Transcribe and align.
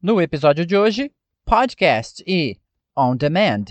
No 0.00 0.22
episódio 0.22 0.64
de 0.64 0.76
hoje, 0.76 1.10
podcast 1.44 2.22
e 2.24 2.56
on 2.96 3.16
demand. 3.16 3.64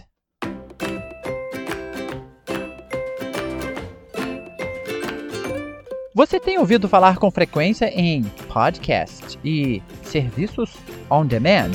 Você 6.14 6.38
tem 6.38 6.58
ouvido 6.58 6.90
falar 6.90 7.16
com 7.16 7.32
frequência 7.32 7.86
em 7.86 8.24
podcast 8.52 9.40
e 9.42 9.82
serviços 10.04 10.76
on 11.10 11.26
demand? 11.26 11.72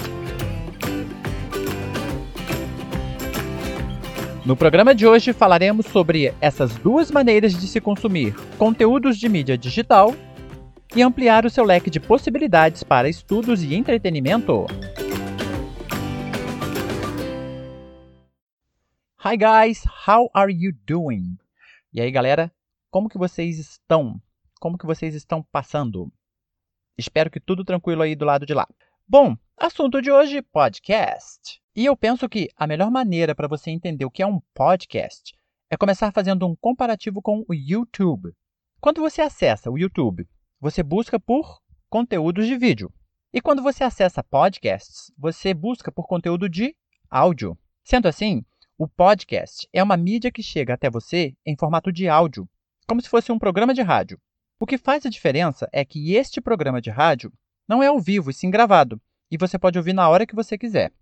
No 4.45 4.55
programa 4.55 4.95
de 4.95 5.07
hoje 5.07 5.33
falaremos 5.33 5.87
sobre 5.87 6.35
essas 6.43 6.77
duas 6.77 7.11
maneiras 7.11 7.59
de 7.59 7.67
se 7.67 7.81
consumir 7.81 8.35
conteúdos 8.59 9.17
de 9.17 9.31
mídia 9.31 9.57
digital 9.57 10.15
e 10.95 11.03
ampliar 11.03 11.47
o 11.47 11.51
seu 11.51 11.65
leque 11.65 11.89
de 11.89 11.99
possibilidades 11.99 12.83
para 12.83 13.09
estudos 13.09 13.63
e 13.63 13.75
entretenimento. 13.75 14.67
Hi 19.25 19.37
guys, 19.37 19.85
how 20.07 20.29
are 20.35 20.53
you 20.53 20.73
doing? 20.87 21.39
E 21.93 22.01
aí 22.01 22.11
galera, 22.11 22.53
como 22.91 23.09
que 23.09 23.17
vocês 23.17 23.59
estão? 23.59 24.21
Como 24.61 24.77
que 24.77 24.85
vocês 24.85 25.15
estão 25.15 25.43
passando? 25.43 26.13
Espero 26.99 27.31
que 27.31 27.41
tudo 27.41 27.65
tranquilo 27.65 28.03
aí 28.03 28.15
do 28.15 28.27
lado 28.27 28.45
de 28.45 28.53
lá. 28.53 28.67
Bom, 29.09 29.37
assunto 29.57 30.03
de 30.03 30.11
hoje, 30.11 30.43
podcast. 30.43 31.61
E 31.75 31.87
eu 31.87 31.97
penso 31.97 32.29
que 32.29 32.51
a 32.55 32.67
melhor 32.67 32.91
maneira 32.91 33.35
para 33.35 33.49
você 33.49 33.71
entender 33.71 34.05
o 34.05 34.11
que 34.11 34.23
é 34.23 34.27
um 34.27 34.41
podcast 34.55 35.35
é 35.71 35.77
começar 35.77 36.13
fazendo 36.13 36.47
um 36.47 36.55
comparativo 36.55 37.23
com 37.23 37.45
o 37.49 37.55
YouTube. 37.55 38.35
Quando 38.79 39.01
você 39.01 39.23
acessa 39.23 39.71
o 39.71 39.79
YouTube 39.79 40.29
você 40.63 40.81
busca 40.81 41.19
por 41.19 41.61
conteúdos 41.91 42.47
de 42.47 42.57
vídeo. 42.57 42.89
E 43.33 43.41
quando 43.41 43.65
você 43.65 43.83
acessa 43.83 44.23
podcasts, 44.23 45.11
você 45.19 45.53
busca 45.53 45.91
por 45.91 46.07
conteúdo 46.07 46.49
de 46.49 46.77
áudio. 47.11 47.59
Sendo 47.83 48.07
assim, 48.07 48.45
o 48.79 48.87
podcast 48.87 49.69
é 49.73 49.83
uma 49.83 49.97
mídia 49.97 50.31
que 50.31 50.41
chega 50.41 50.75
até 50.75 50.89
você 50.89 51.35
em 51.45 51.57
formato 51.57 51.91
de 51.91 52.09
áudio, 52.09 52.49
como 52.87 53.03
se 53.03 53.09
fosse 53.09 53.33
um 53.33 53.41
programa 53.41 53.75
de 53.75 53.83
rádio. 53.83 54.21
O 54.61 54.65
que 54.65 54.79
faz 54.79 55.05
a 55.05 55.11
diferença 55.11 55.69
é 55.73 55.85
que 55.85 56.15
este 56.15 56.41
programa 56.41 56.81
de 56.81 56.91
rádio 56.91 57.33
não 57.69 57.83
é 57.83 57.89
ao 57.89 57.99
vivo 57.99 58.31
e 58.31 58.35
sim 58.35 58.49
gravado, 58.49 59.03
e 59.33 59.37
você 59.37 59.59
pode 59.59 59.77
ouvir 59.77 59.93
na 59.93 60.09
hora 60.09 60.25
que 60.25 60.37
você 60.37 60.57
quiser. 60.57 60.93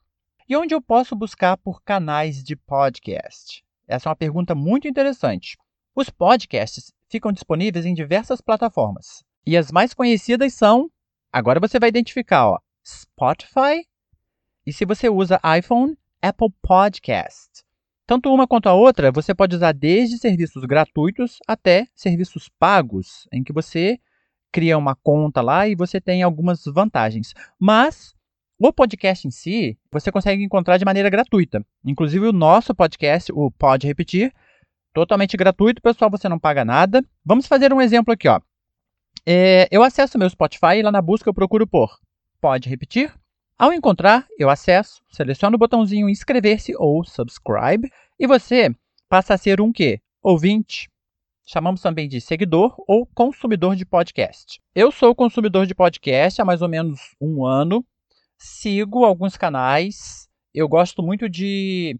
E 0.48 0.56
onde 0.56 0.74
eu 0.74 0.80
posso 0.80 1.14
buscar 1.14 1.58
por 1.58 1.82
canais 1.82 2.42
de 2.42 2.56
podcast? 2.56 3.62
Essa 3.86 4.08
é 4.08 4.10
uma 4.10 4.16
pergunta 4.16 4.54
muito 4.54 4.88
interessante. 4.88 5.58
Os 5.94 6.08
podcasts 6.08 6.94
ficam 7.10 7.30
disponíveis 7.30 7.84
em 7.84 7.92
diversas 7.92 8.40
plataformas. 8.40 9.22
E 9.46 9.56
as 9.56 9.72
mais 9.72 9.94
conhecidas 9.94 10.54
são, 10.54 10.90
agora 11.32 11.60
você 11.60 11.78
vai 11.78 11.88
identificar, 11.88 12.48
ó, 12.48 12.58
Spotify 12.86 13.86
e 14.66 14.72
se 14.72 14.84
você 14.84 15.08
usa 15.08 15.40
iPhone, 15.58 15.96
Apple 16.22 16.50
Podcast. 16.62 17.64
Tanto 18.06 18.32
uma 18.32 18.46
quanto 18.46 18.68
a 18.68 18.74
outra, 18.74 19.10
você 19.10 19.34
pode 19.34 19.54
usar 19.54 19.72
desde 19.72 20.18
serviços 20.18 20.64
gratuitos 20.64 21.38
até 21.46 21.86
serviços 21.94 22.48
pagos, 22.58 23.26
em 23.32 23.42
que 23.42 23.52
você 23.52 23.98
cria 24.52 24.76
uma 24.76 24.96
conta 24.96 25.40
lá 25.40 25.66
e 25.66 25.74
você 25.74 26.00
tem 26.00 26.22
algumas 26.22 26.64
vantagens. 26.64 27.32
Mas 27.58 28.14
o 28.58 28.72
podcast 28.72 29.26
em 29.26 29.30
si, 29.30 29.78
você 29.90 30.12
consegue 30.12 30.42
encontrar 30.42 30.76
de 30.76 30.84
maneira 30.84 31.08
gratuita. 31.08 31.64
Inclusive 31.84 32.26
o 32.26 32.32
nosso 32.32 32.74
podcast, 32.74 33.32
o 33.32 33.50
Pode 33.50 33.86
Repetir, 33.86 34.34
totalmente 34.92 35.36
gratuito, 35.36 35.80
pessoal, 35.80 36.10
você 36.10 36.28
não 36.28 36.38
paga 36.38 36.64
nada. 36.64 37.02
Vamos 37.24 37.46
fazer 37.46 37.72
um 37.72 37.80
exemplo 37.80 38.12
aqui, 38.12 38.28
ó. 38.28 38.40
É, 39.26 39.68
eu 39.70 39.82
acesso 39.82 40.18
meu 40.18 40.28
Spotify 40.28 40.76
e 40.78 40.82
lá 40.82 40.90
na 40.90 41.02
busca 41.02 41.28
eu 41.28 41.34
procuro 41.34 41.66
por 41.66 41.98
Pode 42.40 42.68
repetir? 42.68 43.14
Ao 43.58 43.72
encontrar, 43.72 44.26
eu 44.38 44.48
acesso, 44.48 45.02
seleciono 45.10 45.56
o 45.56 45.58
botãozinho 45.58 46.08
inscrever-se 46.08 46.74
ou 46.76 47.04
subscribe 47.04 47.90
e 48.18 48.26
você 48.26 48.74
passa 49.08 49.34
a 49.34 49.38
ser 49.38 49.60
um 49.60 49.70
quê? 49.70 50.00
Ouvinte. 50.22 50.88
Chamamos 51.46 51.82
também 51.82 52.08
de 52.08 52.20
seguidor 52.20 52.74
ou 52.86 53.04
consumidor 53.04 53.76
de 53.76 53.84
podcast. 53.84 54.60
Eu 54.74 54.90
sou 54.90 55.14
consumidor 55.14 55.66
de 55.66 55.74
podcast 55.74 56.40
há 56.40 56.44
mais 56.44 56.62
ou 56.62 56.68
menos 56.68 57.14
um 57.20 57.44
ano. 57.44 57.84
Sigo 58.38 59.04
alguns 59.04 59.36
canais. 59.36 60.28
Eu 60.54 60.66
gosto 60.66 61.02
muito 61.02 61.28
de 61.28 61.98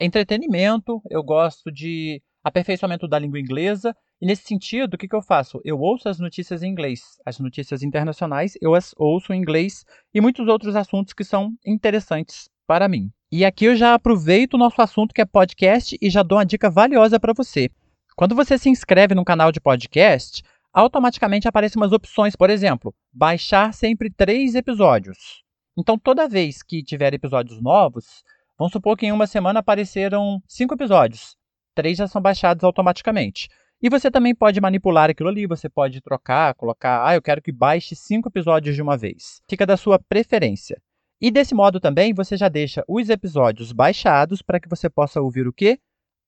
entretenimento, 0.00 1.02
eu 1.10 1.22
gosto 1.22 1.70
de 1.70 2.22
aperfeiçoamento 2.42 3.06
da 3.06 3.18
língua 3.18 3.40
inglesa 3.40 3.94
e 4.20 4.26
nesse 4.26 4.44
sentido, 4.44 4.94
o 4.94 4.98
que, 4.98 5.08
que 5.08 5.14
eu 5.14 5.22
faço? 5.22 5.60
Eu 5.64 5.80
ouço 5.80 6.08
as 6.08 6.18
notícias 6.18 6.62
em 6.62 6.68
inglês, 6.68 7.18
as 7.26 7.38
notícias 7.40 7.82
internacionais, 7.82 8.56
eu 8.60 8.74
as 8.74 8.94
ouço 8.96 9.32
em 9.32 9.38
inglês 9.38 9.84
e 10.14 10.20
muitos 10.20 10.46
outros 10.46 10.76
assuntos 10.76 11.12
que 11.12 11.24
são 11.24 11.52
interessantes 11.66 12.48
para 12.66 12.88
mim. 12.88 13.10
E 13.30 13.44
aqui 13.44 13.64
eu 13.64 13.74
já 13.74 13.94
aproveito 13.94 14.54
o 14.54 14.58
nosso 14.58 14.80
assunto 14.80 15.14
que 15.14 15.20
é 15.20 15.24
podcast 15.24 15.96
e 16.00 16.10
já 16.10 16.22
dou 16.22 16.38
uma 16.38 16.46
dica 16.46 16.70
valiosa 16.70 17.18
para 17.18 17.32
você. 17.32 17.70
Quando 18.14 18.34
você 18.34 18.58
se 18.58 18.68
inscreve 18.68 19.14
no 19.14 19.24
canal 19.24 19.50
de 19.50 19.60
podcast, 19.60 20.42
automaticamente 20.72 21.48
aparecem 21.48 21.80
umas 21.80 21.92
opções, 21.92 22.36
por 22.36 22.50
exemplo, 22.50 22.94
baixar 23.12 23.74
sempre 23.74 24.10
três 24.10 24.54
episódios. 24.54 25.42
Então, 25.76 25.98
toda 25.98 26.28
vez 26.28 26.62
que 26.62 26.82
tiver 26.82 27.14
episódios 27.14 27.60
novos, 27.60 28.22
vamos 28.58 28.72
supor 28.72 28.96
que 28.96 29.06
em 29.06 29.12
uma 29.12 29.26
semana 29.26 29.60
apareceram 29.60 30.42
cinco 30.46 30.74
episódios, 30.74 31.36
três 31.74 31.98
já 31.98 32.06
são 32.06 32.20
baixados 32.20 32.64
automaticamente. 32.64 33.48
E 33.82 33.90
você 33.90 34.10
também 34.10 34.34
pode 34.34 34.60
manipular 34.60 35.10
aquilo 35.10 35.28
ali, 35.28 35.46
você 35.46 35.68
pode 35.68 36.00
trocar, 36.00 36.54
colocar, 36.54 37.04
ah, 37.04 37.14
eu 37.16 37.22
quero 37.22 37.42
que 37.42 37.50
baixe 37.50 37.96
cinco 37.96 38.28
episódios 38.28 38.76
de 38.76 38.82
uma 38.82 38.96
vez. 38.96 39.42
Fica 39.48 39.66
da 39.66 39.76
sua 39.76 39.98
preferência. 39.98 40.80
E 41.20 41.30
desse 41.30 41.54
modo 41.54 41.80
também 41.80 42.14
você 42.14 42.36
já 42.36 42.48
deixa 42.48 42.84
os 42.86 43.08
episódios 43.08 43.72
baixados 43.72 44.40
para 44.40 44.60
que 44.60 44.68
você 44.68 44.88
possa 44.88 45.20
ouvir 45.20 45.48
o 45.48 45.52
quê? 45.52 45.80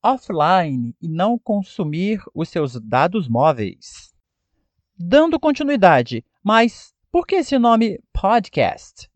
Offline 0.03 0.95
e 1.01 1.09
não 1.09 1.39
consumir 1.39 2.21
os 2.35 2.49
seus 2.49 2.81
dados 2.81 3.29
móveis. 3.29 4.13
Dando 4.97 5.39
continuidade, 5.39 6.25
mas 6.43 6.93
por 7.11 7.27
que 7.27 7.37
esse 7.37 7.59
nome 7.59 8.01
podcast? 8.13 9.09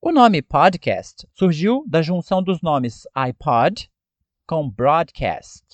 O 0.00 0.12
nome 0.12 0.42
podcast 0.42 1.26
surgiu 1.32 1.84
da 1.88 2.02
junção 2.02 2.42
dos 2.42 2.60
nomes 2.60 3.04
iPod 3.14 3.88
com 4.46 4.68
broadcast 4.68 5.64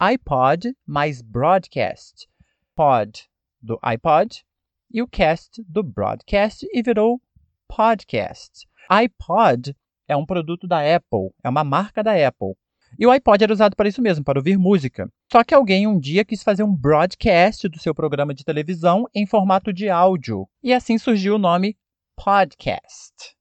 iPod 0.00 0.76
mais 0.86 1.20
broadcast. 1.20 2.28
Pod 2.76 3.28
do 3.60 3.78
iPod 3.82 4.44
e 4.92 5.02
o 5.02 5.08
cast 5.08 5.60
do 5.68 5.82
broadcast 5.82 6.64
e 6.72 6.82
virou 6.82 7.20
podcast. 7.66 8.64
iPod 8.88 9.74
é 10.06 10.16
um 10.16 10.24
produto 10.24 10.68
da 10.68 10.78
Apple, 10.78 11.34
é 11.42 11.48
uma 11.48 11.64
marca 11.64 12.02
da 12.02 12.12
Apple. 12.12 12.54
E 12.96 13.04
o 13.06 13.10
iPod 13.10 13.42
era 13.42 13.52
usado 13.52 13.74
para 13.74 13.88
isso 13.88 14.00
mesmo, 14.00 14.24
para 14.24 14.38
ouvir 14.38 14.56
música. 14.56 15.12
Só 15.30 15.42
que 15.42 15.52
alguém 15.52 15.88
um 15.88 15.98
dia 15.98 16.24
quis 16.24 16.44
fazer 16.44 16.62
um 16.62 16.74
broadcast 16.74 17.68
do 17.68 17.80
seu 17.80 17.92
programa 17.92 18.32
de 18.32 18.44
televisão 18.44 19.06
em 19.12 19.26
formato 19.26 19.72
de 19.72 19.90
áudio, 19.90 20.48
e 20.62 20.72
assim 20.72 20.96
surgiu 20.96 21.34
o 21.34 21.38
nome 21.38 21.76
podcast. 22.16 23.36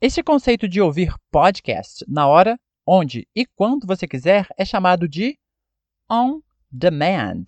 Este 0.00 0.24
conceito 0.24 0.68
de 0.68 0.80
ouvir 0.80 1.14
podcast 1.30 2.04
na 2.08 2.26
hora, 2.26 2.58
onde 2.86 3.26
e 3.34 3.46
quando 3.46 3.86
você 3.86 4.06
quiser 4.06 4.46
é 4.56 4.64
chamado 4.64 5.08
de 5.08 5.38
on 6.10 6.40
demand. 6.70 7.44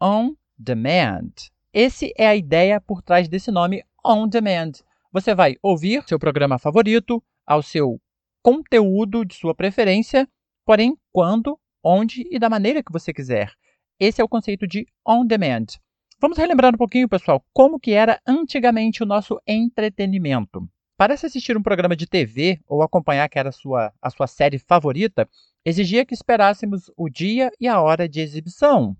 On 0.00 0.34
demand. 0.58 1.32
Esse 1.72 2.12
é 2.16 2.26
a 2.26 2.36
ideia 2.36 2.80
por 2.80 3.02
trás 3.02 3.28
desse 3.28 3.50
nome 3.50 3.84
on 4.04 4.28
demand. 4.28 4.72
Você 5.12 5.34
vai 5.34 5.56
ouvir 5.62 6.02
seu 6.06 6.18
programa 6.18 6.58
favorito, 6.58 7.22
ao 7.46 7.62
seu 7.62 8.00
conteúdo 8.42 9.24
de 9.24 9.34
sua 9.34 9.54
preferência, 9.54 10.28
porém 10.64 10.96
quando, 11.12 11.58
onde 11.82 12.26
e 12.30 12.38
da 12.38 12.50
maneira 12.50 12.82
que 12.82 12.92
você 12.92 13.12
quiser. 13.12 13.52
Esse 13.98 14.20
é 14.20 14.24
o 14.24 14.28
conceito 14.28 14.66
de 14.66 14.86
on 15.06 15.24
demand. 15.26 15.66
Vamos 16.20 16.38
relembrar 16.38 16.74
um 16.74 16.78
pouquinho, 16.78 17.08
pessoal, 17.08 17.44
como 17.52 17.78
que 17.78 17.92
era 17.92 18.20
antigamente 18.26 19.02
o 19.02 19.06
nosso 19.06 19.40
entretenimento. 19.46 20.68
Para 20.96 21.16
se 21.16 21.26
assistir 21.26 21.56
um 21.56 21.62
programa 21.62 21.96
de 21.96 22.06
TV 22.06 22.60
ou 22.68 22.80
acompanhar 22.80 23.28
que 23.28 23.36
era 23.36 23.48
a 23.48 23.52
sua, 23.52 23.92
a 24.00 24.10
sua 24.10 24.28
série 24.28 24.60
favorita, 24.60 25.28
exigia 25.64 26.04
que 26.06 26.14
esperássemos 26.14 26.88
o 26.96 27.08
dia 27.08 27.50
e 27.60 27.66
a 27.66 27.80
hora 27.80 28.08
de 28.08 28.20
exibição. 28.20 28.96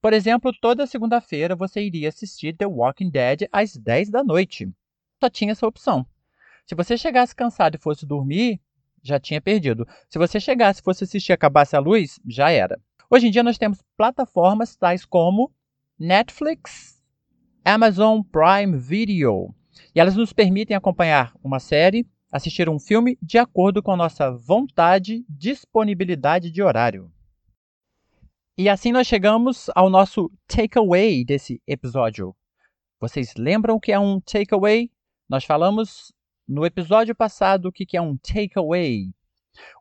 Por 0.00 0.12
exemplo, 0.12 0.52
toda 0.60 0.86
segunda-feira 0.86 1.56
você 1.56 1.82
iria 1.82 2.08
assistir 2.08 2.56
The 2.56 2.66
Walking 2.66 3.10
Dead 3.10 3.48
às 3.50 3.76
10 3.76 4.10
da 4.10 4.22
noite. 4.22 4.70
Só 5.18 5.28
tinha 5.28 5.50
essa 5.50 5.66
opção. 5.66 6.06
Se 6.64 6.76
você 6.76 6.96
chegasse 6.96 7.34
cansado 7.34 7.74
e 7.74 7.78
fosse 7.78 8.06
dormir, 8.06 8.60
já 9.02 9.18
tinha 9.18 9.40
perdido. 9.40 9.86
Se 10.08 10.20
você 10.20 10.38
chegasse, 10.38 10.80
fosse 10.80 11.02
assistir 11.02 11.32
e 11.32 11.34
acabasse 11.34 11.74
a 11.74 11.80
luz, 11.80 12.20
já 12.24 12.52
era. 12.52 12.80
Hoje 13.10 13.26
em 13.26 13.30
dia 13.32 13.42
nós 13.42 13.58
temos 13.58 13.82
plataformas 13.96 14.76
tais 14.76 15.04
como 15.04 15.52
Netflix, 15.98 17.02
Amazon 17.64 18.22
Prime 18.22 18.78
Video, 18.78 19.52
e 19.94 20.00
elas 20.00 20.16
nos 20.16 20.32
permitem 20.32 20.76
acompanhar 20.76 21.34
uma 21.42 21.58
série, 21.60 22.06
assistir 22.30 22.68
um 22.68 22.78
filme 22.78 23.18
de 23.22 23.38
acordo 23.38 23.82
com 23.82 23.96
nossa 23.96 24.30
vontade, 24.30 25.24
disponibilidade 25.28 26.50
de 26.50 26.62
horário. 26.62 27.10
E 28.56 28.68
assim 28.68 28.92
nós 28.92 29.06
chegamos 29.06 29.70
ao 29.74 29.88
nosso 29.88 30.30
takeaway 30.46 31.24
desse 31.24 31.60
episódio. 31.66 32.34
Vocês 33.00 33.34
lembram 33.36 33.76
o 33.76 33.80
que 33.80 33.92
é 33.92 33.98
um 33.98 34.20
takeaway? 34.20 34.90
Nós 35.28 35.44
falamos 35.44 36.12
No 36.46 36.66
episódio 36.66 37.14
passado, 37.14 37.66
o 37.66 37.72
que 37.72 37.96
é 37.96 38.00
um 38.00 38.16
takeaway? 38.16 39.10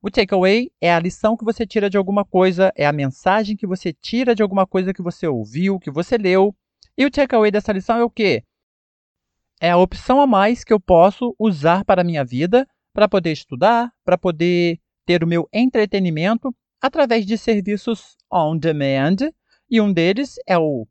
O 0.02 0.10
takeaway 0.10 0.72
é 0.80 0.94
a 0.94 1.00
lição 1.00 1.36
que 1.36 1.44
você 1.44 1.66
tira 1.66 1.90
de 1.90 1.98
alguma 1.98 2.24
coisa, 2.24 2.72
é 2.76 2.86
a 2.86 2.94
mensagem 2.94 3.58
que 3.58 3.68
você 3.68 3.92
tira 3.92 4.36
de 4.36 4.44
alguma 4.44 4.66
coisa 4.68 4.94
que 4.94 5.02
você 5.02 5.28
ouviu, 5.28 5.80
que 5.80 5.92
você 5.92 6.18
leu. 6.18 6.56
E 6.98 7.06
o 7.06 7.12
takeaway 7.12 7.52
dessa 7.52 7.72
lição 7.72 7.98
é 7.98 8.04
o 8.04 8.10
quê? 8.10 8.44
É 9.62 9.69
a 9.69 9.78
opção 9.78 10.19
a 10.19 10.28
mais 10.28 10.63
que 10.63 10.74
eu 10.74 10.80
posso 10.80 11.36
usar 11.40 11.86
para 11.86 12.02
a 12.02 12.04
minha 12.04 12.25
vida, 12.25 12.68
para 12.92 13.08
poder 13.08 13.31
estudar, 13.31 13.94
para 14.04 14.18
poder 14.18 14.80
ter 15.06 15.24
o 15.24 15.28
meu 15.28 15.48
entretenimento 15.54 16.54
através 16.81 17.25
de 17.25 17.38
serviços 17.38 18.18
on 18.30 18.58
demand, 18.58 19.31
e 19.69 19.80
um 19.80 19.94
deles 19.94 20.36
é 20.46 20.58
o 20.58 20.86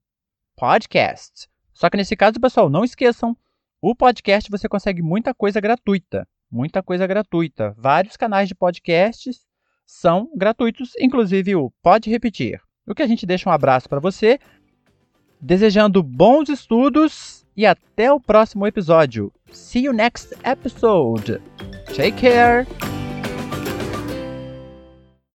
podcast. 0.56 1.48
Só 1.74 1.90
que 1.90 1.96
nesse 1.96 2.16
caso, 2.16 2.40
pessoal, 2.40 2.70
não 2.70 2.84
esqueçam, 2.84 3.36
o 3.82 3.94
podcast 3.94 4.50
você 4.50 4.68
consegue 4.68 5.02
muita 5.02 5.34
coisa 5.34 5.60
gratuita 5.60 6.26
muita 6.50 6.82
coisa 6.82 7.06
gratuita. 7.06 7.74
Vários 7.78 8.16
canais 8.16 8.48
de 8.48 8.54
podcasts 8.54 9.46
são 9.86 10.28
gratuitos, 10.34 10.92
inclusive 10.98 11.54
o 11.54 11.70
Pode 11.82 12.10
Repetir. 12.10 12.60
O 12.86 12.94
que 12.94 13.02
a 13.02 13.06
gente 13.06 13.24
deixa 13.24 13.48
um 13.48 13.52
abraço 13.52 13.88
para 13.88 14.00
você, 14.00 14.38
desejando 15.40 16.02
bons 16.02 16.48
estudos 16.48 17.39
e 17.60 17.66
até 17.66 18.10
o 18.10 18.18
próximo 18.18 18.66
episódio. 18.66 19.30
See 19.52 19.84
you 19.84 19.92
next 19.92 20.34
episode. 20.44 21.42
Take 21.94 22.12
care. 22.12 22.66